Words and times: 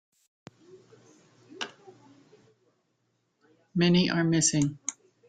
Many 3.75 4.09
are 4.09 4.23
missing. 4.23 4.79